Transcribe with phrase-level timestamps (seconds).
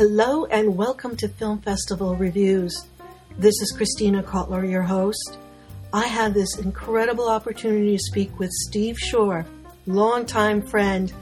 [0.00, 2.86] Hello and welcome to Film Festival Reviews.
[3.36, 5.36] This is Christina Kotler, your host.
[5.92, 9.44] I have this incredible opportunity to speak with Steve Shore,
[9.84, 11.12] longtime friend,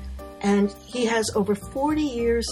[0.43, 2.47] and he has over 40 years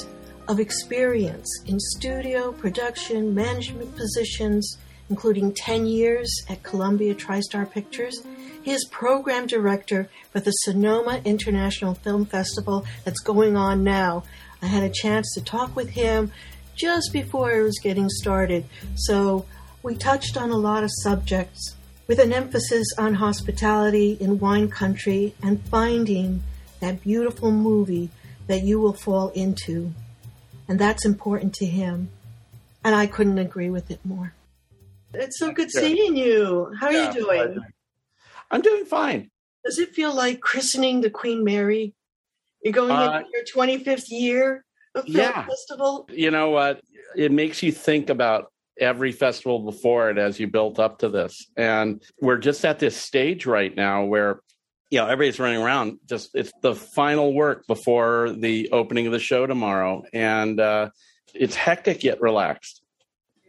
[0.49, 8.21] of experience in studio, production, management positions, including 10 years at Columbia TriStar Pictures.
[8.65, 14.25] He is program director for the Sonoma International Film Festival that's going on now.
[14.63, 16.33] I had a chance to talk with him
[16.75, 18.65] just before I was getting started,
[18.95, 19.47] so
[19.83, 25.35] we touched on a lot of subjects with an emphasis on hospitality in wine country
[25.43, 26.43] and finding
[26.81, 28.11] that beautiful movie
[28.47, 29.93] that you will fall into.
[30.69, 32.11] And that's important to him.
[32.85, 34.33] And I couldn't agree with it more.
[35.13, 36.73] It's so good seeing you.
[36.79, 37.59] How are yeah, you doing?
[38.51, 39.31] I'm doing fine.
[39.65, 41.95] Does it feel like christening the Queen Mary?
[42.63, 45.47] You're going uh, into your 25th year of film yeah.
[45.47, 46.09] festival?
[46.13, 46.81] You know what?
[47.15, 51.47] It makes you think about every festival before it as you built up to this.
[51.57, 54.41] And we're just at this stage right now where
[54.91, 59.19] you know everybody's running around just it's the final work before the opening of the
[59.19, 60.89] show tomorrow and uh
[61.35, 62.83] it's hectic yet relaxed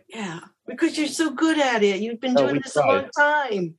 [0.10, 2.84] yeah because you're so good at it you've been oh, doing oh, this tried.
[2.84, 3.76] a long time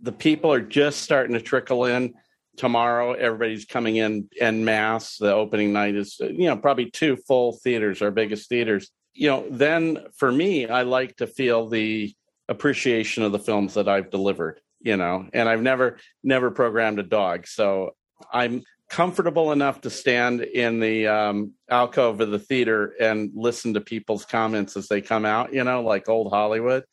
[0.00, 2.14] the people are just starting to trickle in
[2.56, 5.16] tomorrow everybody's coming in en masse.
[5.18, 8.90] The opening night is you know probably two full theaters our biggest theaters.
[9.12, 12.12] You know then for me i like to feel the
[12.48, 17.04] appreciation of the films that i've delivered you know and i've never never programmed a
[17.04, 17.46] dog.
[17.46, 17.94] So
[18.32, 23.80] i'm comfortable enough to stand in the um, alcove of the theater and listen to
[23.80, 26.84] people's comments as they come out you know like old hollywood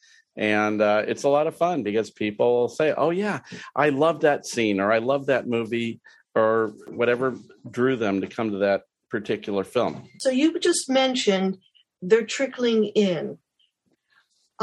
[0.42, 3.40] and uh, it's a lot of fun because people say oh yeah
[3.76, 6.02] i love that scene or i love that movie
[6.36, 7.38] or whatever
[7.70, 11.58] drew them to come to that particular film so you just mentioned
[12.02, 13.38] they're trickling in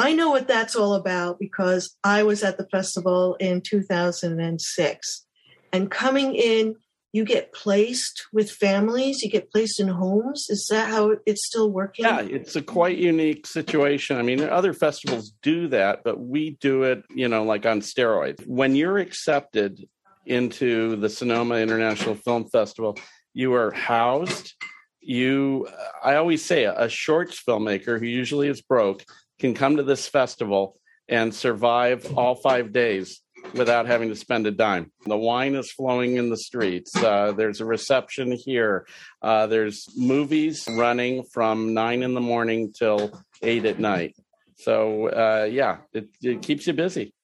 [0.01, 5.27] I know what that's all about because I was at the festival in 2006.
[5.73, 6.77] And coming in,
[7.13, 10.47] you get placed with families, you get placed in homes.
[10.51, 12.05] Is that how it's still working?
[12.05, 14.17] Yeah, it's a quite unique situation.
[14.19, 18.47] I mean, other festivals do that, but we do it, you know, like on steroids.
[18.47, 19.89] When you're accepted
[20.27, 22.99] into the Sonoma International Film Festival,
[23.33, 24.55] you are housed.
[25.01, 25.67] You,
[26.05, 29.05] I always say, a shorts filmmaker who usually is broke
[29.39, 33.23] can come to this festival and survive all five days
[33.55, 34.93] without having to spend a dime.
[35.07, 36.95] The wine is flowing in the streets.
[36.97, 38.87] Uh, there's a reception here.
[39.23, 44.17] Uh, there's movies running from nine in the morning till eight at night.
[44.57, 47.15] So uh, yeah, it, it keeps you busy.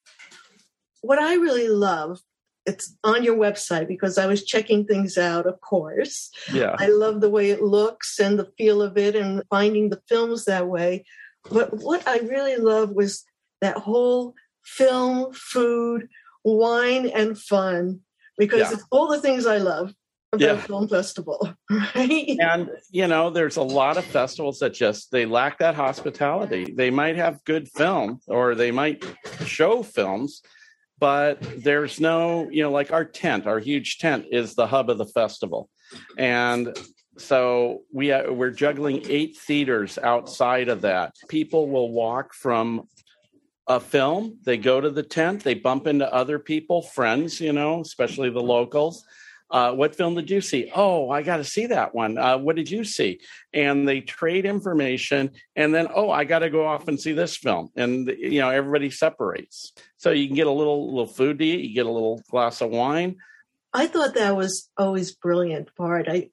[1.03, 2.21] What I really love
[2.67, 6.31] it's on your website because I was checking things out, of course.
[6.53, 6.75] Yeah.
[6.79, 10.47] I love the way it looks and the feel of it and finding the films
[10.47, 11.05] that way.
[11.51, 13.25] But what I really love was
[13.61, 16.09] that whole film, food,
[16.45, 18.01] wine, and fun,
[18.39, 18.73] because yeah.
[18.73, 19.95] it's all the things I love
[20.35, 20.61] about yeah.
[20.61, 22.37] film festival, right?
[22.41, 26.73] And you know, there's a lot of festivals that just they lack that hospitality.
[26.73, 29.05] They might have good film or they might
[29.47, 30.43] show films,
[30.99, 34.99] but there's no, you know, like our tent, our huge tent is the hub of
[34.99, 35.69] the festival.
[36.19, 36.77] And
[37.17, 41.15] so we uh, we're juggling eight theaters outside of that.
[41.29, 42.89] People will walk from
[43.67, 47.81] a film, they go to the tent, they bump into other people, friends, you know,
[47.81, 49.05] especially the locals.
[49.51, 50.71] Uh, what film did you see?
[50.75, 52.19] Oh, I got to see that one.
[52.19, 53.21] Uh, what did you see?
[53.53, 57.37] And they trade information, and then oh, I got to go off and see this
[57.37, 59.73] film, and you know everybody separates.
[59.97, 62.63] So you can get a little little food to eat, you get a little glass
[62.63, 63.17] of wine.
[63.73, 66.09] I thought that was always brilliant part.
[66.09, 66.31] I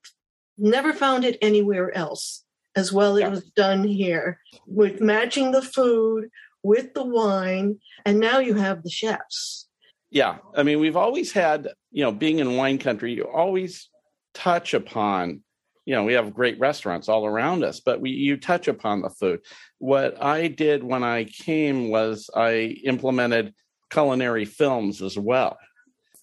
[0.64, 2.44] Never found it anywhere else
[2.76, 3.28] as well yeah.
[3.28, 6.29] it was done here with matching the food
[6.63, 7.79] with the wine.
[8.05, 9.67] And now you have the chefs.
[10.09, 10.37] Yeah.
[10.55, 13.90] I mean, we've always had, you know, being in wine country, you always
[14.34, 15.41] touch upon
[15.85, 19.09] you know we have great restaurants all around us but we you touch upon the
[19.09, 19.41] food
[19.79, 23.53] what i did when i came was i implemented
[23.90, 25.58] culinary films as well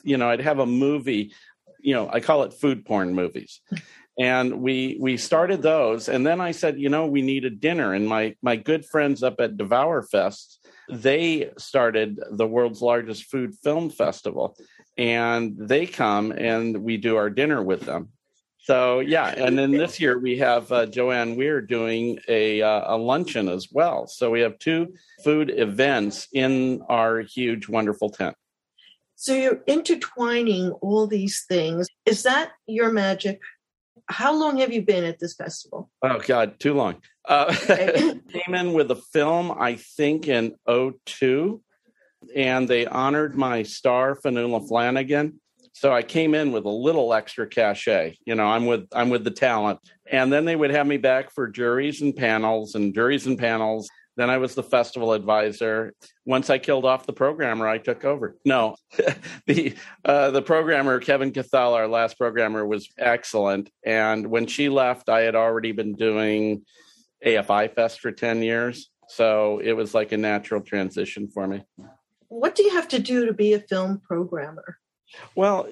[0.05, 1.32] you know i'd have a movie
[1.81, 3.61] you know i call it food porn movies
[4.19, 6.09] and we we started those.
[6.09, 7.94] And then i said you know we need a dinner.
[7.94, 10.59] And my my good friends up at devour fest
[10.91, 14.56] they started the world's largest food film festival.
[14.97, 18.09] And they come and we do our dinner with them.
[18.61, 19.29] So yeah.
[19.29, 23.69] And then this year we have uh, joanne weir doing a uh, a luncheon as
[23.71, 24.06] well.
[24.06, 24.94] So we have two
[25.25, 28.37] food events in our huge wonderful tent.
[29.14, 31.88] So you're intertwining all these things.
[32.05, 33.41] Is that your magic
[34.09, 35.91] how long have you been at this festival?
[36.03, 37.03] Oh God, too long.
[37.27, 38.19] Uh, Okay.
[38.33, 41.61] came in with a film, I think, in 02,
[42.35, 45.41] and they honored my star, Fionnula Flanagan.
[45.75, 48.17] So I came in with a little extra cachet.
[48.25, 49.79] You know, I'm with I'm with the talent,
[50.11, 53.89] and then they would have me back for juries and panels and juries and panels.
[54.19, 55.94] Then I was the festival advisor.
[56.26, 58.37] Once I killed off the programmer, I took over.
[58.44, 58.75] No,
[59.47, 63.70] the uh, the programmer Kevin Cathal, our last programmer, was excellent.
[63.87, 66.65] And when she left, I had already been doing
[67.25, 71.62] AFI Fest for ten years, so it was like a natural transition for me.
[72.26, 74.79] What do you have to do to be a film programmer?
[75.37, 75.69] Well,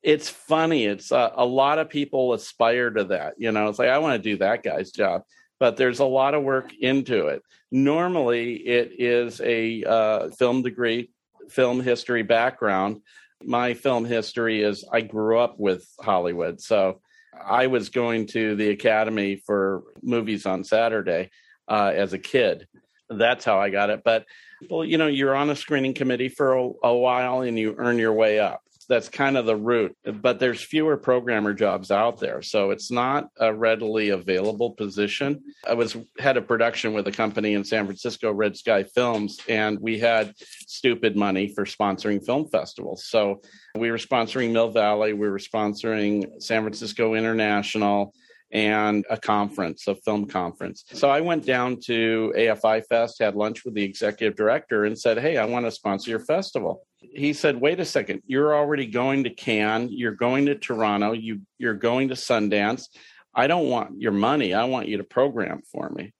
[0.00, 0.84] it's funny.
[0.84, 3.34] It's uh, a lot of people aspire to that.
[3.36, 5.24] You know, it's like I want to do that guy's job,
[5.60, 7.42] but there's a lot of work into it.
[7.70, 11.10] Normally, it is a uh, film degree,
[11.48, 13.02] film history background.
[13.44, 17.00] My film history is I grew up with Hollywood, so
[17.40, 21.30] I was going to the Academy for movies on Saturday
[21.68, 22.66] uh, as a kid.
[23.08, 24.02] That's how I got it.
[24.04, 24.24] But
[24.68, 27.98] well, you know, you're on a screening committee for a, a while and you earn
[27.98, 28.62] your way up.
[28.90, 29.96] That's kind of the route.
[30.04, 35.44] But there's fewer programmer jobs out there, so it's not a readily available position.
[35.64, 39.78] I was head of production with a company in San Francisco, Red Sky Films, and
[39.80, 43.04] we had stupid money for sponsoring film festivals.
[43.06, 43.42] So
[43.78, 48.12] we were sponsoring Mill Valley, we were sponsoring San Francisco International
[48.52, 50.84] and a conference, a film conference.
[50.92, 55.18] So I went down to AFI Fest, had lunch with the executive director, and said,
[55.18, 56.82] Hey, I want to sponsor your festival.
[56.98, 61.40] He said, Wait a second, you're already going to Cannes, you're going to Toronto, you,
[61.58, 62.86] you're going to Sundance.
[63.34, 66.12] I don't want your money, I want you to program for me.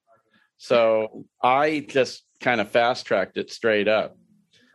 [0.59, 4.17] So I just kind of fast tracked it straight up.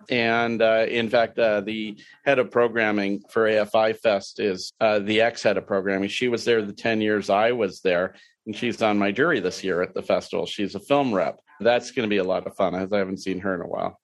[0.10, 5.22] And uh, in fact, uh, the head of programming for AFI Fest is uh, the
[5.22, 6.10] ex head of programming.
[6.10, 8.16] She was there the 10 years I was there,
[8.46, 10.46] and she's on my jury this year at the festival.
[10.46, 11.40] She's a film rep.
[11.60, 13.68] That's going to be a lot of fun, as I haven't seen her in a
[13.68, 14.00] while.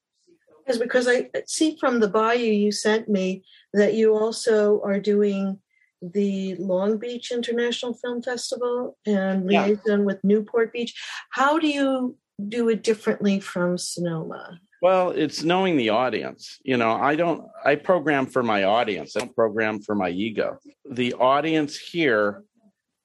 [0.67, 3.43] Is because I see from the bio you sent me
[3.73, 5.59] that you also are doing
[6.01, 9.65] the Long Beach International Film Festival and Yeah.
[9.65, 10.99] liaison with Newport Beach.
[11.31, 14.59] How do you do it differently from Sonoma?
[14.81, 16.57] Well, it's knowing the audience.
[16.63, 20.57] You know, I don't, I program for my audience, I don't program for my ego.
[20.89, 22.43] The audience here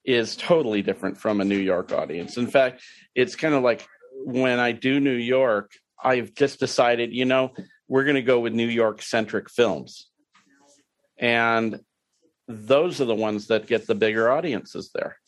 [0.04, 2.38] is totally different from a New York audience.
[2.38, 2.82] In fact,
[3.14, 3.86] it's kind of like
[4.24, 7.52] when I do New York, I've just decided, you know,
[7.88, 10.08] we're going to go with New York centric films.
[11.18, 11.80] And
[12.48, 15.18] those are the ones that get the bigger audiences there.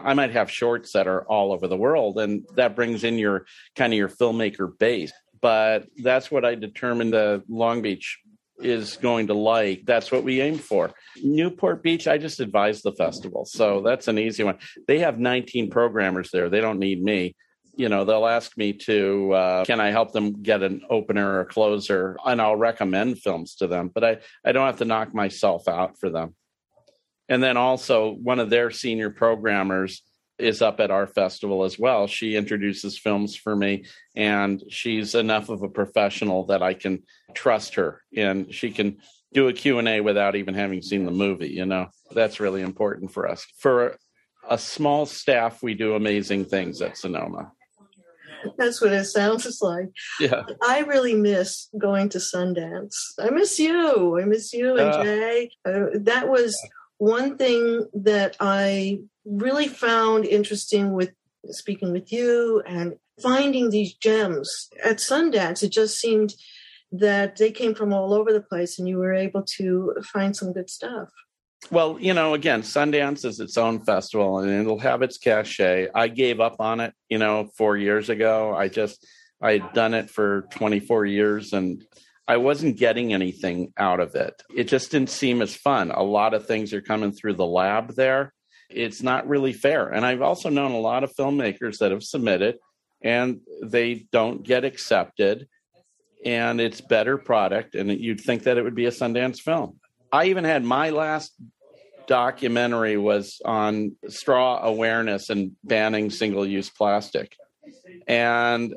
[0.00, 3.46] I might have shorts that are all over the world, and that brings in your
[3.74, 5.12] kind of your filmmaker base.
[5.40, 8.18] But that's what I determined the Long Beach
[8.60, 9.84] is going to like.
[9.86, 10.92] That's what we aim for.
[11.22, 13.44] Newport Beach, I just advise the festival.
[13.44, 14.58] So that's an easy one.
[14.86, 16.48] They have 19 programmers there.
[16.48, 17.36] They don't need me.
[17.76, 21.40] You know, they'll ask me to, uh, can I help them get an opener or
[21.40, 22.16] a closer?
[22.24, 25.96] And I'll recommend films to them, but I, I don't have to knock myself out
[26.00, 26.34] for them.
[27.28, 30.02] And then also, one of their senior programmers
[30.38, 32.06] is up at our festival as well.
[32.06, 33.84] She introduces films for me,
[34.16, 37.02] and she's enough of a professional that I can
[37.34, 38.98] trust her, and she can
[39.32, 41.88] do a Q&A without even having seen the movie, you know.
[42.12, 43.44] That's really important for us.
[43.58, 43.96] For
[44.48, 47.52] a small staff, we do amazing things at Sonoma.
[48.56, 49.88] That's what it sounds like.
[50.20, 50.44] Yeah.
[50.62, 52.94] I really miss going to Sundance.
[53.20, 54.18] I miss you.
[54.18, 55.02] I miss you and Uh.
[55.02, 55.50] Jay.
[55.64, 56.56] Uh, that was
[56.98, 61.12] one thing that I really found interesting with
[61.50, 65.62] speaking with you and finding these gems at Sundance.
[65.62, 66.34] It just seemed
[66.92, 70.52] that they came from all over the place and you were able to find some
[70.52, 71.08] good stuff.
[71.70, 75.88] Well, you know, again, Sundance is its own festival and it'll have its cachet.
[75.94, 78.54] I gave up on it, you know, four years ago.
[78.54, 79.04] I just,
[79.42, 81.84] I had done it for 24 years and
[82.26, 84.42] I wasn't getting anything out of it.
[84.54, 85.90] It just didn't seem as fun.
[85.90, 88.32] A lot of things are coming through the lab there.
[88.68, 89.88] It's not really fair.
[89.88, 92.58] And I've also known a lot of filmmakers that have submitted
[93.02, 95.48] and they don't get accepted
[96.24, 99.78] and it's better product and you'd think that it would be a Sundance film.
[100.12, 101.32] I even had my last
[102.08, 107.36] documentary was on straw awareness and banning single use plastic.
[108.08, 108.74] And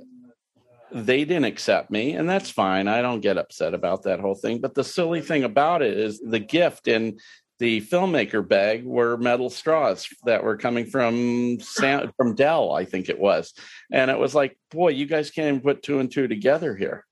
[0.92, 2.90] they didn't accept me, and that's fine.
[2.90, 4.60] I don't get upset about that whole thing.
[4.60, 7.18] But the silly thing about it is the gift in
[7.62, 13.08] the filmmaker bag were metal straws that were coming from Sam, from Dell, I think
[13.08, 13.54] it was.
[13.92, 17.06] And it was like, boy, you guys can't even put two and two together here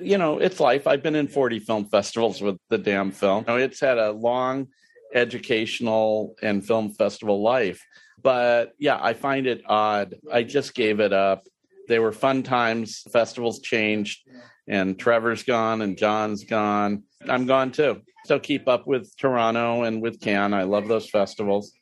[0.00, 0.86] you know, it's life.
[0.86, 3.44] I've been in 40 film festivals with the damn film.
[3.48, 4.68] You know, it's had a long
[5.12, 7.84] educational and film festival life.
[8.22, 10.16] But yeah, I find it odd.
[10.32, 11.44] I just gave it up.
[11.88, 13.02] They were fun times.
[13.12, 14.28] Festivals changed,
[14.68, 17.04] and Trevor's gone, and John's gone.
[17.26, 18.02] I'm gone too.
[18.26, 20.54] So keep up with Toronto and with Cannes.
[20.54, 21.72] I love those festivals,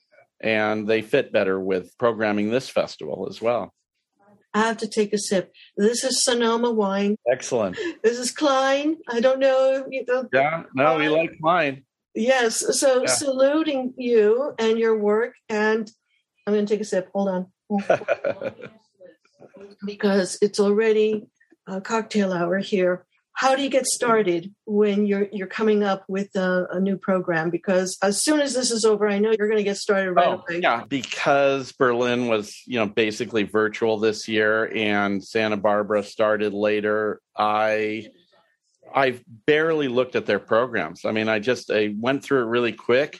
[0.41, 3.75] and they fit better with programming this festival as well.
[4.55, 5.53] I have to take a sip.
[5.77, 7.17] This is Sonoma wine.
[7.31, 7.77] Excellent.
[8.03, 8.97] This is Cline.
[9.09, 9.87] I don't know.
[9.91, 11.85] You know yeah, no, we like wine.
[12.15, 12.79] Yes.
[12.79, 13.07] So yeah.
[13.07, 15.35] saluting you and your work.
[15.51, 15.91] And
[16.47, 17.11] I'm going to take a sip.
[17.13, 17.47] Hold on.
[19.85, 21.27] because it's already
[21.67, 23.06] a cocktail hour here
[23.37, 27.51] how do you get started when you're you're coming up with a, a, new program?
[27.51, 30.27] Because as soon as this is over i know you're going to get started right
[30.27, 30.61] oh, away.
[30.63, 30.85] yeah.
[30.89, 38.09] Because berlin was you know basically virtual this year and santa barbara started later i
[38.95, 41.05] i barely looked at their programs.
[41.05, 43.19] I mean i just i went through it really quick.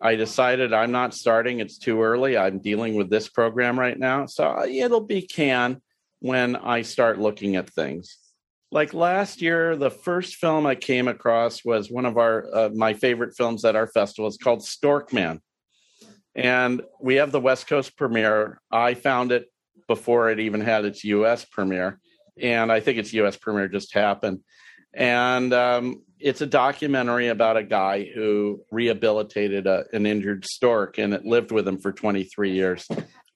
[0.00, 1.58] I decided i'm not starting.
[1.58, 2.38] It's too early.
[2.38, 4.26] I'm dealing with this program right now.
[4.26, 5.80] So uh, it'll be Cannes
[6.20, 8.16] when i start looking at things
[8.76, 12.92] like last year the first film i came across was one of our uh, my
[12.92, 14.28] favorite films at our festival.
[14.28, 15.40] It's called storkman
[16.34, 18.60] and we have the west coast premiere.
[18.70, 19.46] I found it
[19.88, 21.98] before it even had its us premiere.
[22.38, 24.40] And i think its us premiere just happened.
[24.92, 31.14] And um, it's a documentary about a guy who rehabilitated a, an injured stork and
[31.14, 32.86] it lived with him for 23 years.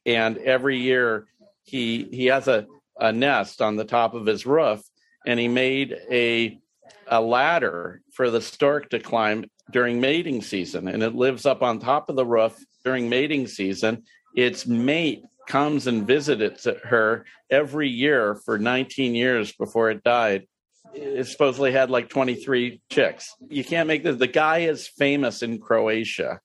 [0.05, 1.29] And every year
[1.63, 2.67] he he has a,
[2.99, 4.83] a nest on the top of his roof
[5.27, 6.59] and he made a
[7.07, 10.89] a ladder for the stork to climb during mating season.
[10.89, 14.05] And it lives up on top of the roof during mating season.
[14.35, 20.47] Its mate comes and visits her every year for 19 years before it died.
[20.95, 23.35] It supposedly had like 23 chicks.
[23.49, 26.41] You can't make this the guy is famous in croatia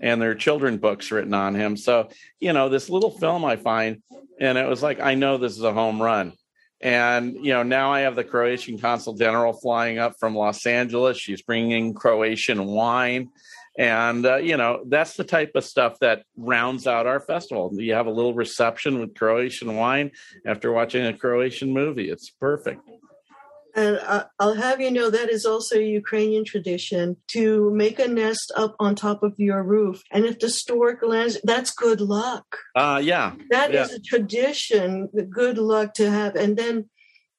[0.00, 1.76] and there are children books written on him.
[1.76, 2.08] So
[2.40, 4.02] you know this little film i find
[4.40, 6.32] and it was like i know this is a home run
[6.82, 11.16] and, you know, now I have the Croatian consul general flying up from Los Angeles.
[11.16, 13.30] She's bringing Croatian wine.
[13.78, 17.70] And, uh, you know, that's the type of stuff that rounds out our festival.
[17.72, 20.10] You have a little reception with Croatian wine
[20.44, 22.10] after watching a Croatian movie.
[22.10, 22.82] It's perfect.
[23.74, 23.98] And
[24.38, 28.76] I'll have you know that is also a Ukrainian tradition to make a nest up
[28.78, 30.02] on top of your roof.
[30.10, 32.58] And if the stork lands, that's good luck.
[32.74, 33.34] Uh, yeah.
[33.50, 33.84] that yeah.
[33.84, 36.36] is a tradition, good luck to have.
[36.36, 36.90] And then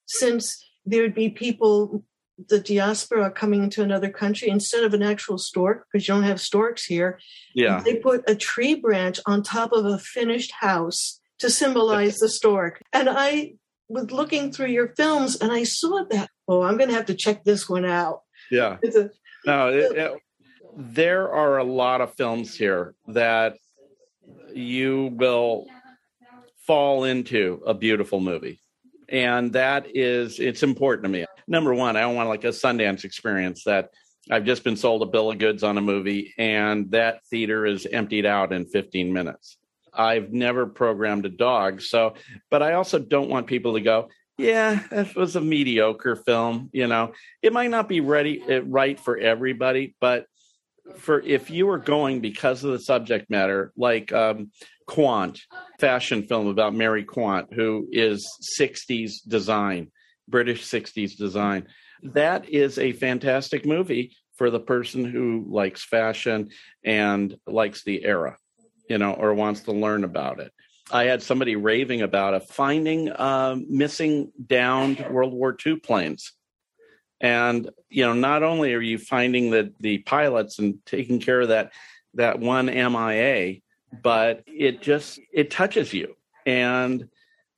[0.08, 2.04] since there'd be people,
[2.50, 6.42] the diaspora coming into another country, instead of an actual stork, because you don't have
[6.42, 7.20] storks here,
[7.54, 7.82] yeah.
[7.86, 12.82] they put a tree branch on top of a finished house to symbolize the stork.
[12.92, 13.54] And I
[13.90, 16.30] was looking through your films and I saw that.
[16.48, 18.22] Oh, I'm going to have to check this one out.
[18.52, 18.78] Yeah.
[18.84, 19.10] A,
[19.46, 20.14] no, it, it,
[20.76, 23.58] there are a lot of films here that
[24.54, 25.66] you will
[26.66, 28.60] fall into a beautiful movie.
[29.10, 31.26] And that is, it's important to me.
[31.48, 33.90] Number one, I don't want like a Sundance experience that
[34.32, 37.86] I've just been sold a bill of goods on a movie and that theater is
[37.86, 39.58] emptied out in 15 minutes.
[39.96, 41.82] I've never programmed a dog.
[41.82, 42.16] So,
[42.50, 46.70] but I also don't want people to go, yeah, that was a mediocre film.
[46.74, 50.26] You know, it might not be ready eh, right for everybody, but
[50.98, 54.52] for if you were going because of the subject matter, like um,
[54.88, 55.40] Quant,
[55.80, 58.28] fashion film about Mary Quant, who is
[58.60, 59.92] 60s design,
[60.28, 61.68] British 60s design.
[62.02, 66.50] That is a fantastic movie for the person who likes fashion
[66.84, 68.38] and likes the era
[68.90, 70.52] you know, or wants to learn about it.
[70.92, 76.34] I had somebody raving about a finding uh, missing downed World War II planes.
[77.22, 81.48] And you know, not only are you finding the the pilots and taking care of
[81.50, 81.72] that
[82.16, 83.62] that one MIA,
[84.02, 86.16] but it just it touches you.
[86.46, 87.08] And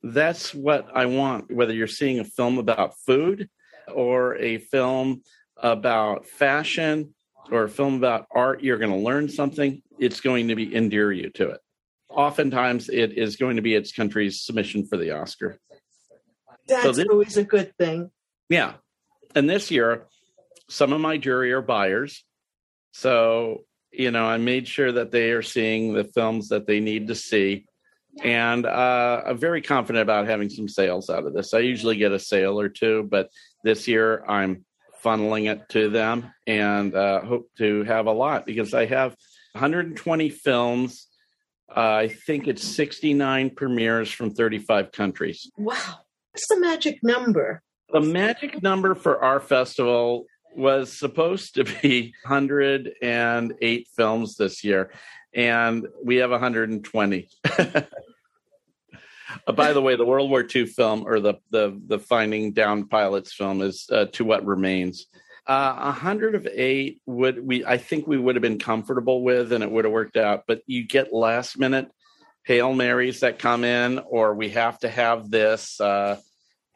[0.02, 3.48] that's what I want, whether you're seeing a film about food
[3.92, 5.22] or a film
[5.56, 7.14] about fashion
[7.50, 11.12] or a film about art, you're going to learn something it's going to be endear
[11.12, 11.60] you to it.
[12.08, 15.58] Oftentimes, it is going to be its country's submission for the Oscar.
[16.68, 18.10] That's so this, always a good thing.
[18.48, 18.74] Yeah.
[19.34, 20.06] And this year,
[20.68, 22.24] some of my jury are buyers.
[22.92, 27.08] So, you know, I made sure that they are seeing the films that they need
[27.08, 27.66] to see.
[28.22, 31.52] And uh, I'm very confident about having some sales out of this.
[31.52, 33.28] I usually get a sale or two, but
[33.62, 34.64] this year I'm
[35.04, 39.14] funneling it to them and uh, hope to have a lot because I have
[39.56, 41.06] 120 films.
[41.74, 45.50] Uh, I think it's 69 premieres from 35 countries.
[45.56, 45.76] Wow.
[46.32, 47.62] What's the magic number?
[47.92, 54.92] The magic number for our festival was supposed to be 108 films this year,
[55.34, 57.28] and we have 120.
[59.46, 62.86] Uh, by the way, the World War II film or the the the Finding Down
[62.86, 65.06] Pilots film is uh, To What Remains.
[65.46, 69.52] Uh, a hundred of eight would we I think we would have been comfortable with,
[69.52, 70.44] and it would have worked out.
[70.48, 71.88] But you get last minute
[72.44, 76.18] hail marys that come in, or we have to have this, uh,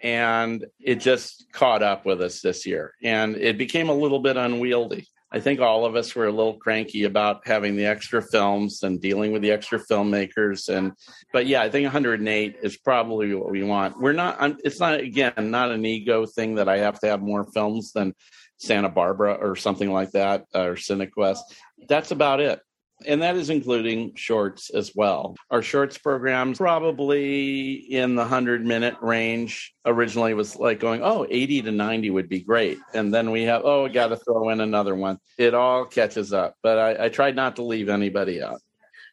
[0.01, 4.37] and it just caught up with us this year, and it became a little bit
[4.37, 5.07] unwieldy.
[5.33, 9.01] I think all of us were a little cranky about having the extra films and
[9.01, 10.69] dealing with the extra filmmakers.
[10.69, 10.93] And,
[11.33, 14.01] but yeah, I think 108 is probably what we want.
[14.01, 17.23] We're not, I'm, it's not, again, not an ego thing that I have to have
[17.23, 18.15] more films than
[18.59, 21.41] Santa Barbara or something like that uh, or Cinequest.
[21.89, 22.61] That's about it
[23.07, 25.37] and that is including shorts as well.
[25.51, 29.75] Our shorts program probably in the 100 minute range.
[29.87, 32.79] Originally was like going, oh, 80 to 90 would be great.
[32.95, 35.19] And then we have, oh, we got to throw in another one.
[35.39, 36.57] It all catches up.
[36.63, 38.61] But I, I tried not to leave anybody out.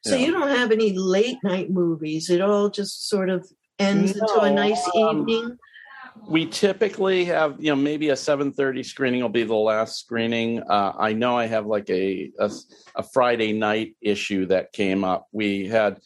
[0.03, 2.29] So you, you don't have any late night movies.
[2.29, 3.47] It all just sort of
[3.79, 5.57] ends no, into a nice um, evening
[6.27, 10.61] we typically have you know maybe a 7.30 screening will be the last screening.
[10.61, 12.51] Uh, i know i have like a, a,
[12.95, 15.27] a friday night issue that came up.
[15.31, 15.99] We had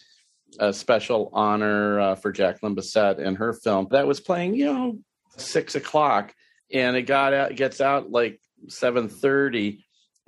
[0.60, 5.00] a special honor uh, for jacqueline bisset and her film that was playing you know
[5.38, 6.34] six o'clock
[6.74, 9.80] and it got out gets out like 7.30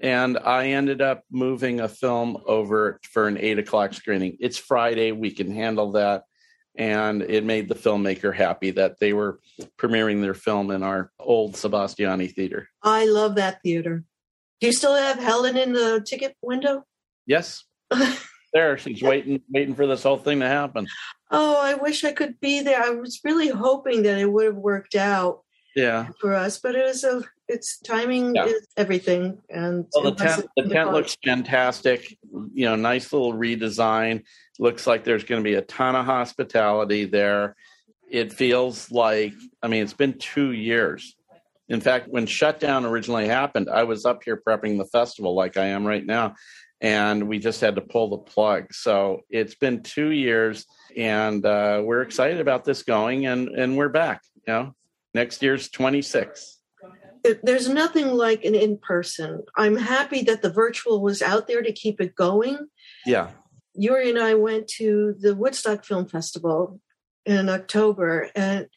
[0.01, 4.37] and i ended up moving a film over for an eight o'clock screening.
[4.39, 5.11] It's friday.
[5.11, 6.23] We can handle that
[6.75, 9.39] and it made the filmmaker happy that they were
[9.77, 12.67] premiering their film in our old Sebastiani theater.
[12.81, 14.03] I love that theater.
[14.59, 16.85] Do you still have Helen in the ticket window?
[17.25, 17.63] Yes.
[18.53, 20.87] there, she's waiting, waiting for this whole thing to happen.
[21.29, 22.81] Oh, I wish I could be there.
[22.81, 25.42] I was really hoping that it would have worked out.
[25.75, 26.07] Yeah.
[26.19, 28.45] For us, but it was a it's timing yeah.
[28.45, 32.17] is everything and well, the tent the tent looks fantastic
[32.53, 34.23] you know nice little redesign.
[34.59, 37.55] Looks like there's going to be a ton of hospitality there.
[38.09, 41.15] It feels like i mean it's been two years.
[41.69, 45.65] In fact when shutdown originally happened i was up here prepping the festival like i
[45.65, 46.35] am right now
[46.81, 48.73] and we just had to pull the plug.
[48.73, 50.65] So it's been two years
[50.97, 54.75] and uh, we're excited about this going and and we're back you know
[55.13, 56.59] next year's 26
[57.41, 59.43] there's nothing like an in person.
[59.55, 62.57] I'm happy that the virtual was out there to keep it going.
[63.05, 63.29] Yeah.
[63.75, 66.79] Yuri and I went to the Woodstock Film Festival
[67.25, 68.67] in October, and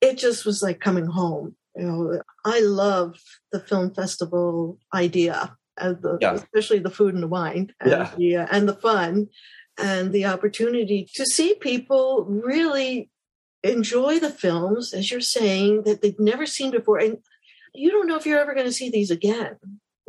[0.00, 1.56] it just was like coming home.
[1.76, 3.16] You know, I love
[3.52, 6.34] the film festival idea, the, yeah.
[6.34, 8.10] especially the food and the wine, and, yeah.
[8.16, 9.28] the, uh, and the fun,
[9.78, 13.10] and the opportunity to see people really
[13.62, 16.98] enjoy the films, as you're saying, that they've never seen before.
[16.98, 17.18] And
[17.74, 19.56] you don't know if you're ever going to see these again.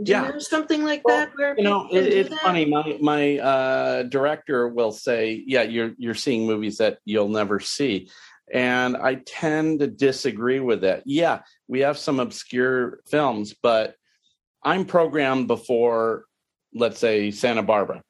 [0.01, 0.27] Do yeah.
[0.27, 2.41] you know something like well, that where you know it, it's that?
[2.41, 7.59] funny my my uh, director will say yeah you're you're seeing movies that you'll never
[7.59, 8.09] see
[8.53, 13.95] and i tend to disagree with that yeah we have some obscure films but
[14.63, 16.25] i'm programmed before
[16.73, 18.01] let's say santa barbara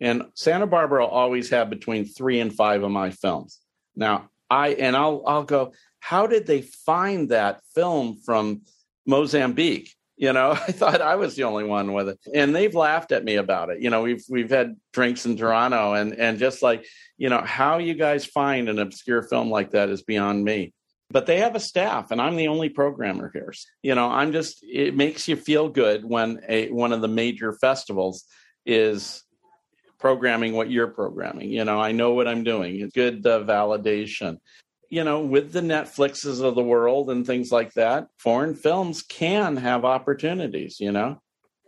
[0.00, 3.58] and santa barbara will always have between three and five of my films
[3.96, 8.62] now i and i'll i'll go how did they find that film from
[9.06, 9.94] Mozambique?
[10.16, 12.18] You know, I thought I was the only one with it.
[12.34, 13.80] And they've laughed at me about it.
[13.80, 16.86] You know, we've we've had drinks in Toronto and and just like,
[17.16, 20.72] you know, how you guys find an obscure film like that is beyond me.
[21.12, 23.52] But they have a staff and I'm the only programmer here.
[23.82, 27.52] You know, I'm just it makes you feel good when a one of the major
[27.52, 28.24] festivals
[28.64, 29.24] is
[30.00, 31.50] programming what you're programming.
[31.50, 32.80] You know, I know what I'm doing.
[32.80, 34.38] It's good uh, validation
[34.90, 39.56] you know, with the Netflixes of the world and things like that, foreign films can
[39.56, 41.20] have opportunities, you know.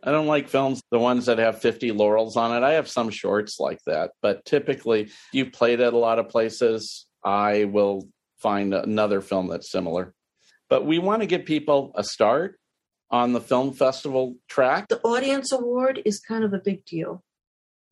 [0.03, 2.66] I don't like films, the ones that have 50 laurels on it.
[2.66, 7.07] I have some shorts like that, but typically, you've played at a lot of places,
[7.25, 10.12] I will find another film that's similar.
[10.68, 12.59] But we want to give people a start
[13.12, 14.88] on the film festival track.
[14.88, 17.23] The audience award is kind of a big deal.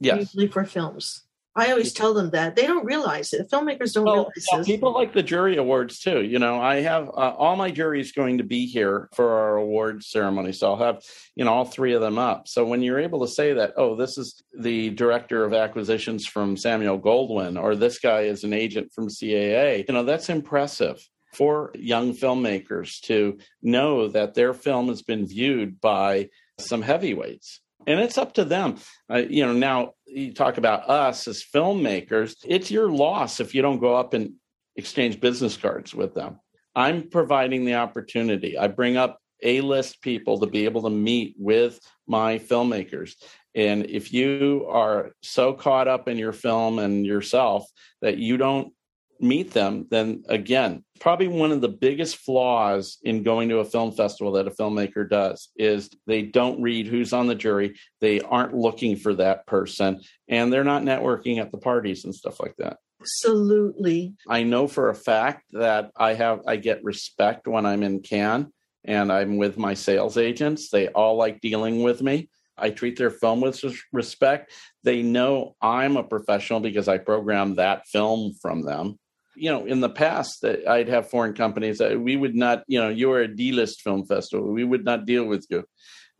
[0.01, 0.19] Yes.
[0.19, 1.23] Usually for films.
[1.57, 3.51] I always tell them that they don't realize it.
[3.51, 4.67] Filmmakers don't well, realize this.
[4.67, 6.23] People like the jury awards too.
[6.23, 10.05] You know, I have uh, all my juries going to be here for our award
[10.05, 11.03] ceremony, so I'll have
[11.35, 12.47] you know all three of them up.
[12.47, 16.57] So when you're able to say that, oh, this is the director of acquisitions from
[16.57, 21.73] Samuel Goldwyn, or this guy is an agent from CAA, you know, that's impressive for
[21.75, 28.19] young filmmakers to know that their film has been viewed by some heavyweights and it's
[28.19, 28.77] up to them.
[29.11, 33.63] Uh, you know now you talk about us as filmmakers it's your loss if you
[33.63, 34.33] don't go up and
[34.77, 36.39] exchange business cards with them.
[36.75, 38.57] I'm providing the opportunity.
[38.57, 43.15] I bring up A list people to be able to meet with my filmmakers.
[43.55, 47.67] And if you are so caught up in your film and yourself
[48.01, 48.73] that you don't
[49.21, 53.93] meet them, then again, probably one of the biggest flaws in going to a film
[53.93, 57.79] festival that a filmmaker does is they don't read who's on the jury.
[58.01, 62.41] They aren't looking for that person and they're not networking at the parties and stuff
[62.41, 62.79] like that.
[63.01, 64.15] Absolutely.
[64.29, 68.53] I know for a fact that I have I get respect when I'm in Cannes
[68.85, 70.71] and I'm with my sales agents.
[70.71, 72.29] They all like dealing with me.
[72.59, 74.53] I treat their film with respect.
[74.85, 78.99] They know I'm a professional because I program that film from them.
[79.41, 82.79] You know, in the past, that I'd have foreign companies that we would not, you
[82.79, 84.53] know, you are a D list film festival.
[84.53, 85.65] We would not deal with you.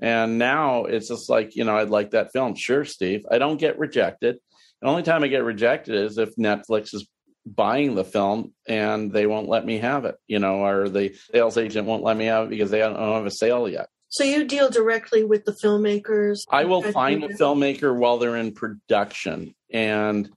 [0.01, 2.55] And now it's just like, you know, I'd like that film.
[2.57, 3.27] Sure, Steve.
[3.31, 4.39] I don't get rejected.
[4.81, 7.07] The only time I get rejected is if Netflix is
[7.45, 11.59] buying the film and they won't let me have it, you know, or the sales
[11.59, 13.89] agent won't let me have it because they don't have a sale yet.
[14.09, 16.41] So you deal directly with the filmmakers?
[16.51, 20.29] I will find a filmmaker while they're in production and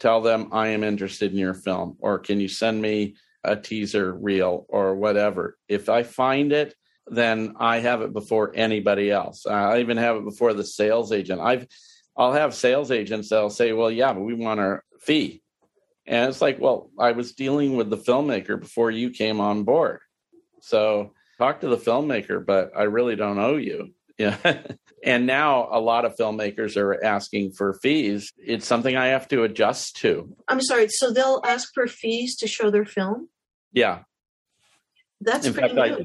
[0.00, 4.12] tell them I am interested in your film or can you send me a teaser
[4.12, 5.56] reel or whatever.
[5.68, 6.74] If I find it,
[7.06, 9.44] then I have it before anybody else.
[9.46, 11.40] Uh, I even have it before the sales agent.
[11.40, 11.66] I've
[12.16, 15.42] I'll have sales agents that'll say, "Well, yeah, but we want our fee,"
[16.06, 20.00] and it's like, "Well, I was dealing with the filmmaker before you came on board,
[20.60, 24.36] so talk to the filmmaker, but I really don't owe you." Yeah.
[25.04, 28.32] and now a lot of filmmakers are asking for fees.
[28.38, 30.34] It's something I have to adjust to.
[30.48, 30.88] I'm sorry.
[30.88, 33.28] So they'll ask for fees to show their film?
[33.72, 34.00] Yeah.
[35.20, 36.02] That's In pretty fact,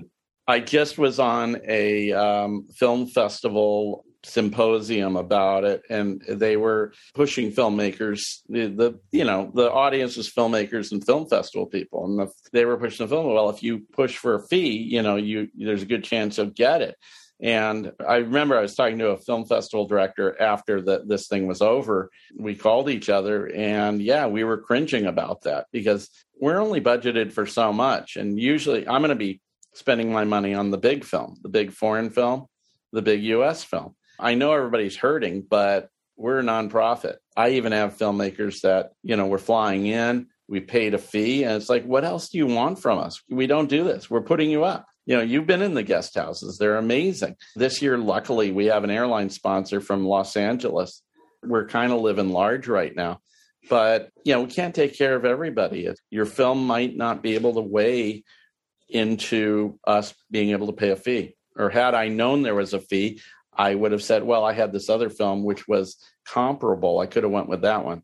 [0.47, 6.91] I, I just was on a um, film festival symposium about it and they were
[7.13, 8.19] pushing filmmakers
[8.49, 12.65] the, the you know the audience was filmmakers and film festival people and the, they
[12.65, 15.83] were pushing the film well if you push for a fee you know you there's
[15.83, 16.97] a good chance you'll get it
[17.41, 21.47] and I remember I was talking to a film festival director after that this thing
[21.47, 22.09] was over.
[22.37, 27.31] We called each other and yeah, we were cringing about that because we're only budgeted
[27.31, 28.17] for so much.
[28.17, 29.41] And usually I'm going to be
[29.73, 32.47] spending my money on the big film, the big foreign film,
[32.91, 33.95] the big US film.
[34.19, 37.15] I know everybody's hurting, but we're a nonprofit.
[37.37, 41.53] I even have filmmakers that, you know, we're flying in, we paid a fee, and
[41.53, 43.21] it's like, what else do you want from us?
[43.29, 44.09] We don't do this.
[44.09, 44.88] We're putting you up.
[45.09, 47.35] You know, you've been in the guest houses, they're amazing.
[47.55, 51.01] This year, luckily, we have an airline sponsor from Los Angeles.
[51.43, 53.19] We're kind of living large right now.
[53.71, 55.91] But, you know, we can't take care of everybody.
[56.11, 58.23] Your film might not be able to weigh
[58.87, 61.35] into us being able to pay a fee.
[61.57, 63.19] Or had I known there was a fee,
[63.51, 66.99] I would have said, well, I had this other film which was comparable.
[66.99, 68.03] I could have went with that one.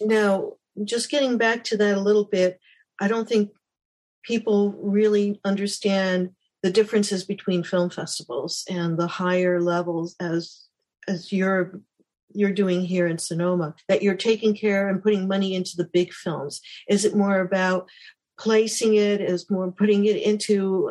[0.00, 2.58] Now, just getting back to that a little bit,
[3.00, 3.52] I don't think
[4.26, 6.30] people really understand
[6.62, 10.64] the differences between film festivals and the higher levels as
[11.08, 11.80] as you're
[12.34, 16.12] you're doing here in Sonoma that you're taking care and putting money into the big
[16.12, 17.88] films is it more about
[18.38, 20.90] placing it is more putting it into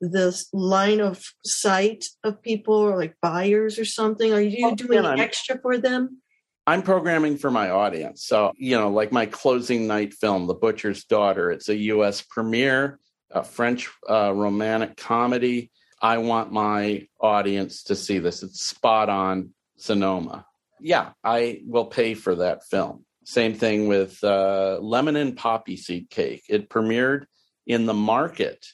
[0.00, 4.32] the line of sight of people or like buyers or something?
[4.32, 6.20] Are you doing yeah, extra for them?
[6.66, 8.24] I'm programming for my audience.
[8.24, 12.98] So, you know, like my closing night film, The Butcher's Daughter, it's a US premiere,
[13.30, 15.70] a French uh, romantic comedy.
[16.02, 18.42] I want my audience to see this.
[18.42, 20.44] It's spot on Sonoma.
[20.80, 23.04] Yeah, I will pay for that film.
[23.24, 26.44] Same thing with uh, Lemon and Poppy Seed Cake.
[26.48, 27.26] It premiered
[27.66, 28.66] in the market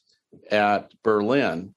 [0.50, 1.74] at Berlin,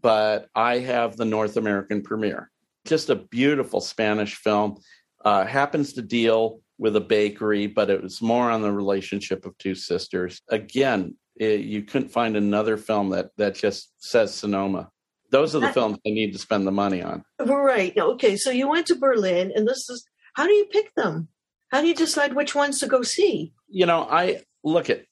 [0.00, 2.50] but I have the North American premiere.
[2.84, 4.78] Just a beautiful Spanish film.
[5.24, 9.56] Uh, happens to deal with a bakery, but it was more on the relationship of
[9.58, 10.40] two sisters.
[10.48, 14.90] Again, it, you couldn't find another film that that just says Sonoma.
[15.30, 17.24] Those are the films I need to spend the money on.
[17.40, 17.96] Right.
[17.96, 18.36] Okay.
[18.36, 21.28] So you went to Berlin, and this is how do you pick them?
[21.70, 23.52] How do you decide which ones to go see?
[23.68, 25.06] You know, I look at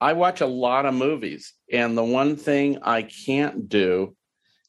[0.00, 4.16] I watch a lot of movies, and the one thing I can't do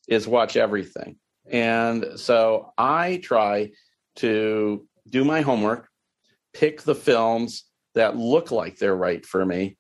[0.07, 1.17] is watch everything.
[1.49, 3.71] And so I try
[4.17, 5.87] to do my homework,
[6.53, 9.77] pick the films that look like they're right for me,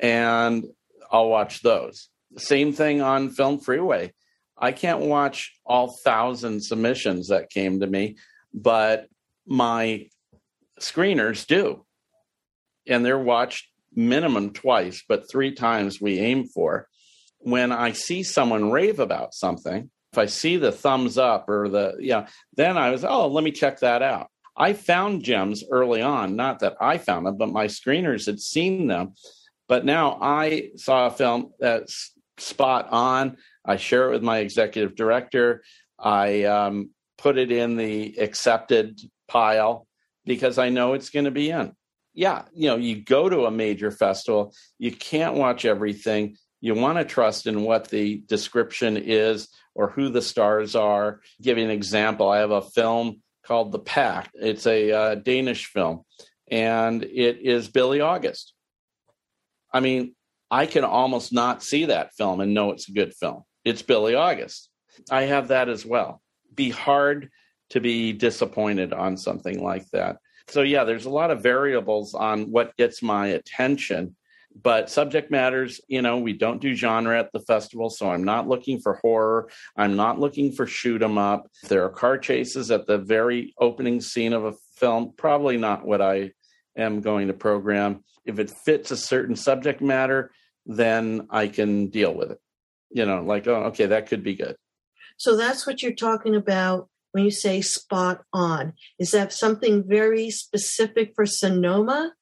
[0.00, 0.64] and
[1.10, 2.08] I'll watch those.
[2.36, 4.12] Same thing on Film Freeway.
[4.58, 8.16] I can't watch all thousand submissions that came to me,
[8.54, 9.06] but
[9.46, 10.08] my
[10.80, 11.84] screeners do.
[12.88, 16.88] And they're watched minimum twice, but three times we aim for.
[17.38, 21.94] When I see someone rave about something, if I see the thumbs up or the,
[22.00, 24.28] yeah, then I was, oh, let me check that out.
[24.56, 28.86] I found gems early on, not that I found them, but my screeners had seen
[28.86, 29.12] them.
[29.68, 33.36] But now I saw a film that's spot on.
[33.66, 35.62] I share it with my executive director.
[35.98, 38.98] I um, put it in the accepted
[39.28, 39.86] pile
[40.24, 41.72] because I know it's going to be in.
[42.14, 46.38] Yeah, you know, you go to a major festival, you can't watch everything.
[46.66, 51.20] You want to trust in what the description is or who the stars are.
[51.40, 52.28] give you an example.
[52.28, 54.30] I have a film called The Pact.
[54.34, 56.02] It's a uh, Danish film,
[56.50, 58.52] and it is Bille August.
[59.72, 60.16] I mean,
[60.50, 63.44] I can almost not see that film and know it's a good film.
[63.64, 64.68] It's Bille August.
[65.08, 66.20] I have that as well.
[66.52, 67.30] Be hard
[67.70, 70.16] to be disappointed on something like that.
[70.48, 74.16] So, yeah, there's a lot of variables on what gets my attention.
[74.62, 77.90] But subject matters, you know, we don't do genre at the festival.
[77.90, 79.50] So I'm not looking for horror.
[79.76, 81.50] I'm not looking for shoot 'em up.
[81.68, 86.00] There are car chases at the very opening scene of a film, probably not what
[86.00, 86.32] I
[86.76, 88.04] am going to program.
[88.24, 90.30] If it fits a certain subject matter,
[90.64, 92.40] then I can deal with it.
[92.90, 94.56] You know, like, oh, okay, that could be good.
[95.18, 98.72] So that's what you're talking about when you say spot on.
[98.98, 102.12] Is that something very specific for Sonoma?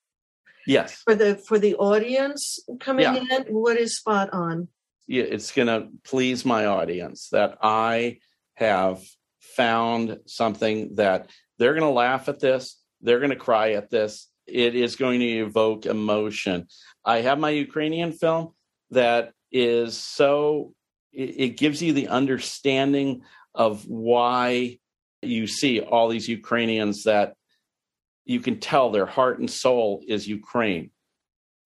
[0.66, 1.02] Yes.
[1.04, 3.16] For the for the audience coming yeah.
[3.16, 4.68] in, what is spot on?
[5.06, 8.18] Yeah, it's going to please my audience that I
[8.54, 9.02] have
[9.40, 14.28] found something that they're going to laugh at this, they're going to cry at this.
[14.46, 16.66] It is going to evoke emotion.
[17.04, 18.52] I have my Ukrainian film
[18.90, 20.74] that is so
[21.12, 23.22] it, it gives you the understanding
[23.54, 24.78] of why
[25.22, 27.34] you see all these Ukrainians that
[28.24, 30.90] you can tell their heart and soul is Ukraine.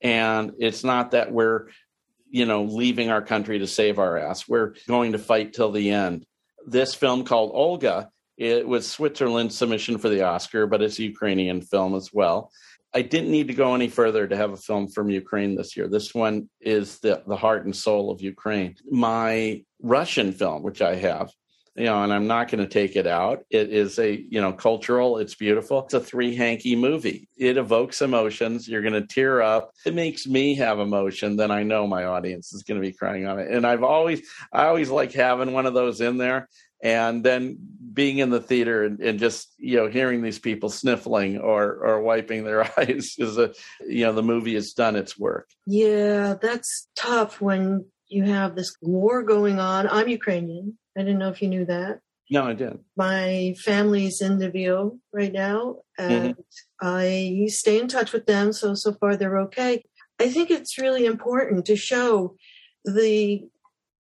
[0.01, 1.69] And it's not that we're,
[2.31, 4.49] you know, leaving our country to save our ass.
[4.49, 6.25] We're going to fight till the end.
[6.67, 11.61] This film called Olga, it was Switzerland's submission for the Oscar, but it's a Ukrainian
[11.61, 12.53] film as well.
[12.95, 15.89] I didn't need to go any further to have a film from Ukraine this year.
[15.89, 18.77] This one is the, the heart and soul of Ukraine.
[18.91, 21.31] My Russian film, which I have,
[21.79, 23.45] you know, and I'm not going to take it out.
[23.51, 25.85] It is a, you know, cultural, it's beautiful.
[25.85, 27.29] It's a three hanky movie.
[27.37, 28.69] It evokes emotions.
[28.69, 29.71] You're going to tear up.
[29.87, 31.37] It makes me have emotion.
[31.37, 33.51] Then I know my audience is going to be crying on it.
[33.51, 36.49] And I've always, I always like having one of those in there.
[36.83, 37.59] And then
[37.93, 42.03] being in the theater and, and just, you know, hearing these people sniffling or, or
[42.03, 43.53] wiping their eyes is a,
[43.87, 45.49] you know, the movie has done its work.
[45.67, 49.89] Yeah, that's tough when you have this war going on.
[49.89, 52.01] I'm Ukrainian I didn't know if you knew that.
[52.31, 52.81] No, I didn't.
[52.97, 56.41] My family's in Lviv right now, and mm-hmm.
[56.81, 58.53] I stay in touch with them.
[58.53, 59.85] So so far they're okay.
[60.19, 62.37] I think it's really important to show
[62.85, 63.49] the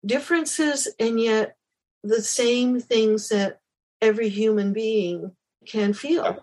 [0.05, 1.57] differences and yet
[2.03, 3.61] the same things that
[4.01, 5.33] every human being
[5.67, 6.39] can feel.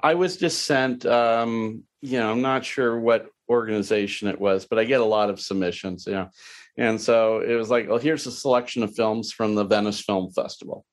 [0.00, 1.06] I was just sent.
[1.06, 5.30] Um, you know, I'm not sure what organization it was, but I get a lot
[5.30, 6.06] of submissions.
[6.06, 6.30] You know,
[6.76, 10.30] and so it was like, well, here's a selection of films from the Venice Film
[10.30, 10.84] Festival.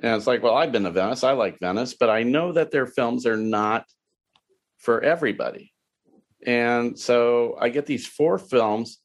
[0.00, 1.24] And it's like, well, I've been to Venice.
[1.24, 3.84] I like Venice, but I know that their films are not
[4.78, 5.72] for everybody.
[6.46, 8.98] And so I get these four films,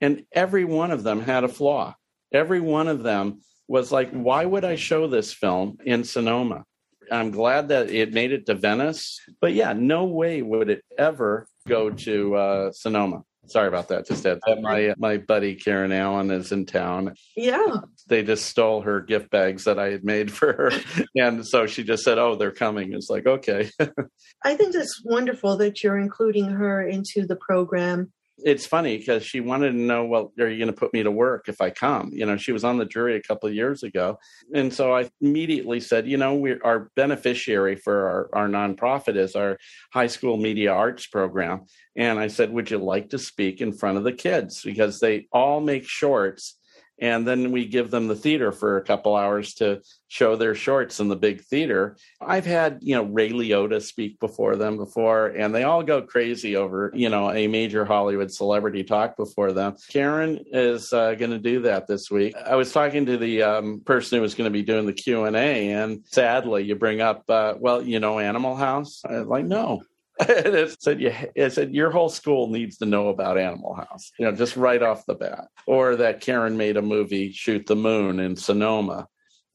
[0.00, 1.94] and every one of them had a flaw.
[2.32, 6.64] Every one of them was like, why would I show this film in Sonoma?
[7.10, 11.46] I'm glad that it made it to Venice, but yeah, no way would it ever
[11.68, 13.22] go to uh, Sonoma.
[13.48, 14.06] Sorry about that.
[14.06, 17.14] Just that my uh, my buddy Karen Allen is in town.
[17.36, 17.78] Yeah.
[18.06, 20.70] They just stole her gift bags that I had made for her.
[21.16, 22.92] and so she just said, Oh, they're coming.
[22.92, 23.68] It's like, okay.
[24.44, 28.12] I think it's wonderful that you're including her into the program
[28.44, 31.10] it's funny because she wanted to know, well, are you going to put me to
[31.10, 32.10] work if I come?
[32.12, 34.18] You know, she was on the jury a couple of years ago.
[34.54, 39.34] And so I immediately said, you know, we our beneficiary for our, our nonprofit is
[39.34, 39.58] our
[39.92, 41.66] high school media arts program.
[41.96, 44.62] And I said, would you like to speak in front of the kids?
[44.64, 46.58] Because they all make shorts
[47.02, 51.00] and then we give them the theater for a couple hours to show their shorts
[51.00, 51.96] in the big theater.
[52.20, 56.54] I've had, you know, Ray Liotta speak before them before, and they all go crazy
[56.54, 59.74] over, you know, a major Hollywood celebrity talk before them.
[59.88, 62.36] Karen is uh, going to do that this week.
[62.36, 65.24] I was talking to the um, person who was going to be doing the Q
[65.24, 69.02] and A, and sadly, you bring up, uh, well, you know, Animal House.
[69.04, 69.82] I'm like, no,
[70.28, 74.24] it said, you, it said your whole school needs to know about Animal House, you
[74.24, 75.48] know, just right off the bat.
[75.66, 79.06] Or that Karen made a movie, Shoot the Moon, in Sonoma,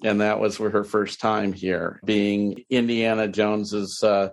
[0.03, 4.29] and that was her first time here, being Indiana Jones's, uh,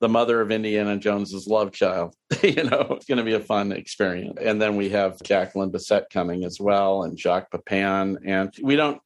[0.00, 2.14] the mother of Indiana Jones's love child.
[2.42, 4.38] you know, it's going to be a fun experience.
[4.40, 9.00] And then we have Jacqueline Bisset coming as well, and Jacques Pepin, and we don't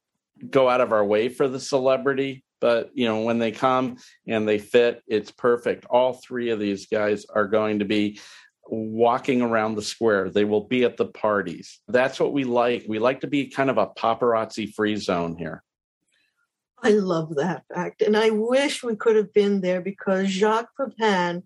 [0.49, 4.47] go out of our way for the celebrity but you know when they come and
[4.47, 8.17] they fit it's perfect all three of these guys are going to be
[8.67, 10.29] walking around the square.
[10.29, 11.81] They will be at the parties.
[11.89, 12.85] That's what we like.
[12.87, 15.63] We like to be kind of a paparazzi free zone here.
[16.81, 18.01] I love that fact.
[18.01, 21.43] And I wish we could have been there because Jacques Pepin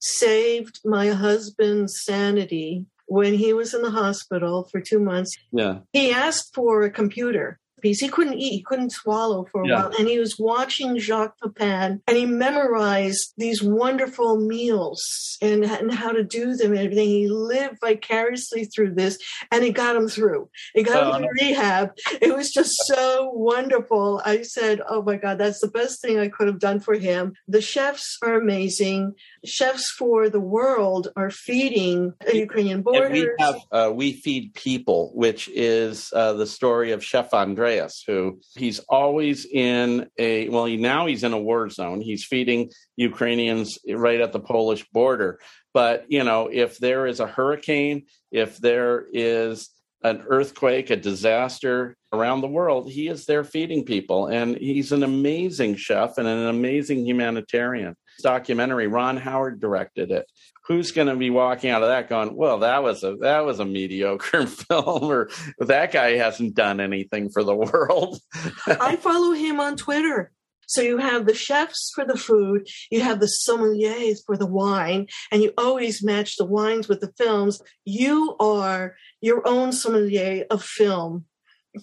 [0.00, 5.36] saved my husband's sanity when he was in the hospital for two months.
[5.50, 5.80] Yeah.
[5.92, 8.00] He asked for a computer piece.
[8.00, 9.74] He couldn't eat, he couldn't swallow for a yeah.
[9.74, 9.92] while.
[9.98, 16.12] And he was watching Jacques Pepin and he memorized these wonderful meals and, and how
[16.12, 17.08] to do them and everything.
[17.08, 19.18] He lived vicariously through this
[19.50, 20.48] and it got him through.
[20.74, 21.92] It got uh, him through rehab.
[22.20, 24.20] It was just so wonderful.
[24.24, 27.34] I said, Oh my God, that's the best thing I could have done for him.
[27.46, 29.14] The chefs are amazing.
[29.44, 33.12] Chefs for the world are feeding Ukrainian borders.
[33.12, 38.02] we, have, uh, we feed people, which is uh, the story of Chef Andre Andreas,
[38.06, 42.00] who he's always in a well, he, now he's in a war zone.
[42.00, 45.38] He's feeding Ukrainians right at the Polish border.
[45.74, 49.68] But you know, if there is a hurricane, if there is
[50.02, 54.28] an earthquake, a disaster around the world, he is there feeding people.
[54.28, 57.96] And he's an amazing chef and an amazing humanitarian.
[58.22, 60.26] Documentary, Ron Howard directed it
[60.68, 63.58] who's going to be walking out of that going, well, that was a that was
[63.58, 68.20] a mediocre film, or that guy hasn't done anything for the world.
[68.66, 70.30] I follow him on Twitter.
[70.66, 75.06] So you have the chefs for the food, you have the sommeliers for the wine,
[75.32, 77.62] and you always match the wines with the films.
[77.86, 81.24] You are your own sommelier of film,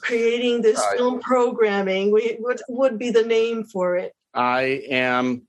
[0.02, 2.12] creating this film programming.
[2.12, 4.13] We, What would be the name for it?
[4.36, 5.48] I am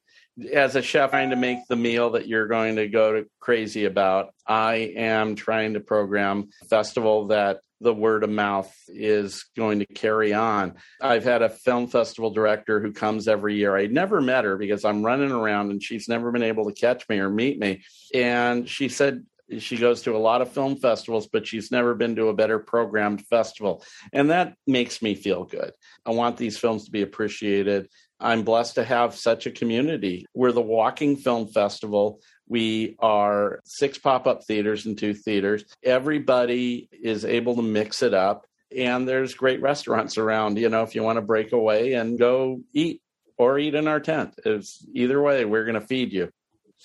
[0.53, 3.85] as a chef trying to make the meal that you're going to go to crazy
[3.85, 9.79] about i am trying to program a festival that the word of mouth is going
[9.79, 14.20] to carry on i've had a film festival director who comes every year i never
[14.20, 17.31] met her because i'm running around and she's never been able to catch me or
[17.31, 17.83] meet me
[18.14, 19.25] and she said
[19.59, 22.59] she goes to a lot of film festivals, but she's never been to a better
[22.59, 23.85] programmed festival.
[24.12, 25.72] And that makes me feel good.
[26.05, 27.88] I want these films to be appreciated.
[28.18, 30.26] I'm blessed to have such a community.
[30.35, 32.20] We're the Walking Film Festival.
[32.48, 35.64] We are six pop up theaters and two theaters.
[35.83, 38.46] Everybody is able to mix it up.
[38.76, 42.61] And there's great restaurants around, you know, if you want to break away and go
[42.72, 43.00] eat
[43.38, 44.35] or eat in our tent.
[44.44, 46.31] It's either way, we're going to feed you.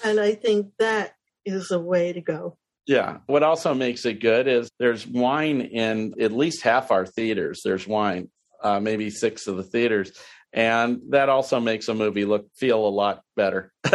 [0.03, 1.15] And I think that
[1.45, 2.57] is the way to go.
[2.85, 3.17] Yeah.
[3.27, 7.61] What also makes it good is there's wine in at least half our theaters.
[7.63, 8.29] There's wine,
[8.61, 10.11] uh, maybe six of the theaters
[10.53, 13.71] and that also makes a movie look feel a lot better.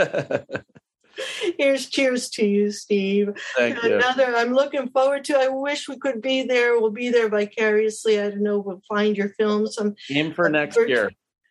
[1.59, 3.31] Here's cheers to you, Steve.
[3.57, 4.37] Thank Another you.
[4.37, 5.39] I'm looking forward to.
[5.39, 6.79] I wish we could be there.
[6.79, 8.21] We'll be there vicariously.
[8.21, 8.59] I don't know.
[8.59, 9.67] We'll find your film.
[9.67, 11.11] Some aim for next year.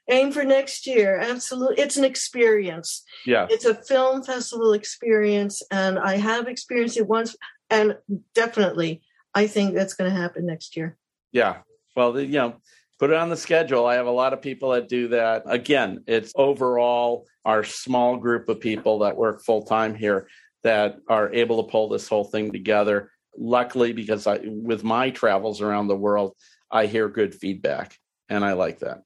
[0.10, 1.18] Aim for next year.
[1.18, 1.82] Absolutely.
[1.82, 3.04] It's an experience.
[3.26, 3.48] Yeah.
[3.50, 5.63] It's a film festival experience.
[5.72, 7.36] And I have experienced it once.
[7.72, 7.98] And
[8.36, 9.02] definitely,
[9.34, 10.96] I think that's going to happen next year.
[11.32, 11.58] Yeah.
[11.96, 12.56] Well, you know,
[12.99, 13.86] put it on the schedule.
[13.86, 15.43] I have a lot of people that do that.
[15.45, 20.27] Again, it's overall our small group of people that work full time here
[20.63, 23.12] that are able to pull this whole thing together.
[23.38, 26.36] Luckily, because I, with my travels around the world,
[26.71, 27.97] I hear good feedback,
[28.29, 29.03] and I like that.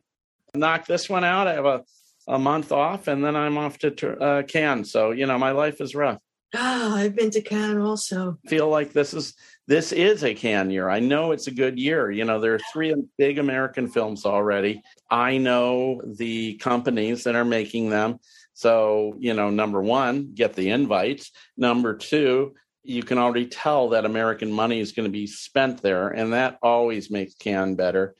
[0.54, 1.47] Knock this one out.
[1.47, 1.84] I have a,
[2.28, 4.91] a month off, and then I'm off to uh, Cannes.
[4.91, 6.19] So you know, my life is rough.
[6.56, 8.40] Oh, I've been to Cannes also.
[8.48, 9.36] Feel like this is
[9.68, 10.90] this is a Cannes year.
[10.90, 12.10] I know it's a good year.
[12.10, 14.82] You know, there are three big American films already.
[15.12, 18.20] I know the companies that are making them.
[18.54, 21.32] So, you know, number one, get the invites.
[21.56, 26.10] Number two, you can already tell that American money is going to be spent there,
[26.10, 28.16] and that always makes Cannes better.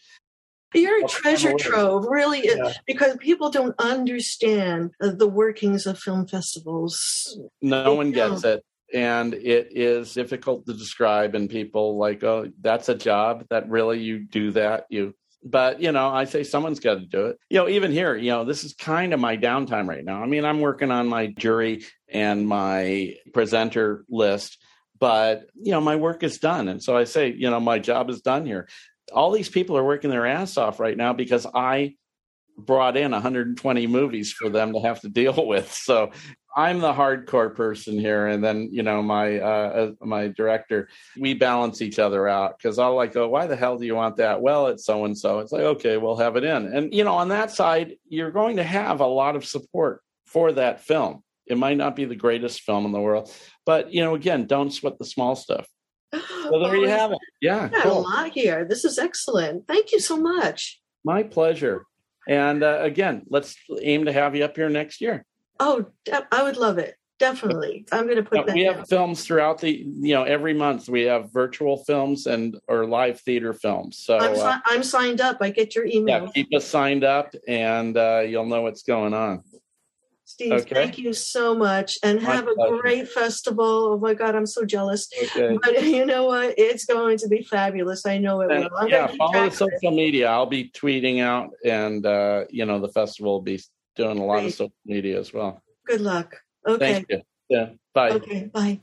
[0.74, 2.74] You're a treasure trove, really, yeah.
[2.86, 7.40] because people don't understand the workings of film festivals.
[7.62, 12.90] No one gets it and it is difficult to describe and people like oh that's
[12.90, 15.14] a job that really you do that you
[15.44, 17.40] but you know i say someone's got to do it.
[17.50, 20.22] You know even here you know this is kind of my downtime right now.
[20.22, 24.58] I mean i'm working on my jury and my presenter list
[25.00, 28.10] but you know my work is done and so i say you know my job
[28.10, 28.68] is done here
[29.10, 31.94] all these people are working their ass off right now because i
[32.58, 36.12] brought in 120 movies for them to have to deal with so
[36.56, 39.46] I'm the hardcore person here, and then you know my uh,
[40.02, 40.90] uh my director.
[41.18, 44.18] We balance each other out because I'll like go, why the hell do you want
[44.18, 44.42] that?
[44.42, 45.40] Well, it's so and so.
[45.40, 48.58] It's like okay, we'll have it in, and you know on that side, you're going
[48.58, 51.24] to have a lot of support for that film.
[51.46, 53.32] It might not be the greatest film in the world,
[53.66, 55.68] but you know again, don't sweat the small stuff.
[56.12, 57.20] So there oh, you have it.
[57.42, 58.00] Yeah, cool.
[58.00, 58.66] a lot here.
[58.66, 59.68] This is excellent.
[59.68, 60.82] Thank you so much.
[61.04, 61.86] My pleasure.
[62.28, 65.26] And uh, again, let's aim to have you up here next year.
[65.60, 65.88] Oh,
[66.32, 66.96] I would love it.
[67.20, 67.86] definitely.
[67.92, 68.56] I'm going to put that.
[68.56, 68.76] we down.
[68.76, 73.20] have films throughout the you know every month we have virtual films and or live
[73.22, 74.00] theater films.
[74.00, 75.38] So I'm, uh, I'm signed up.
[75.42, 76.26] I get your email.
[76.26, 79.44] yeah, keep us signed up and uh, you'll know what's going on.
[80.30, 80.76] Steve, Okay.
[80.76, 82.78] thank you so much, and My have a pleasure.
[82.82, 83.94] great festival.
[83.94, 85.10] Oh my God, I'm so jealous.
[85.24, 85.58] Okay.
[85.62, 86.54] But you know what?
[86.56, 88.06] It's going to be fabulous.
[88.06, 88.78] I know it And, will.
[88.78, 90.30] I'm yeah, follow the social media.
[90.30, 93.60] I'll be tweeting out, and uh, you know the festival will be
[93.96, 94.46] doing a lot Great.
[94.48, 95.62] of social media as well.
[95.88, 96.36] Good luck.
[96.68, 96.94] Okay.
[96.94, 97.22] Thank you.
[97.50, 97.70] Yeah.
[97.96, 98.12] Bye.
[98.12, 98.80] Okay, bye.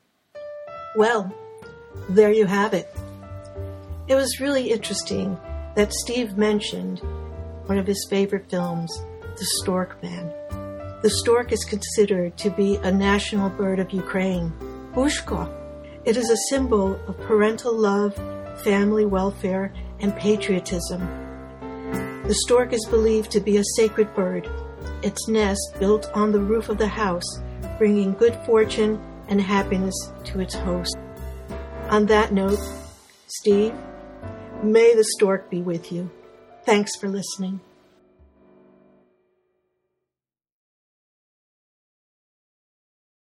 [0.97, 1.32] Well,
[2.09, 2.88] there you have it.
[4.09, 5.38] It was really interesting
[5.76, 6.99] that Steve mentioned
[7.66, 8.90] one of his favorite films,
[9.38, 10.32] The Stork Man.
[11.07, 14.53] The stork is considered to be a national bird of Ukraine,
[14.93, 15.49] Bushko.
[16.05, 18.13] It is a symbol of parental love,
[18.65, 21.01] family welfare, and patriotism.
[22.27, 24.51] The stork is believed to be a sacred bird,
[25.05, 27.39] its nest built on the roof of the house,
[27.79, 30.97] bringing good fortune and happiness to its host.
[31.89, 32.59] On that note,
[33.29, 33.75] Steve,
[34.61, 36.11] may the stork be with you.
[36.65, 37.61] Thanks for listening.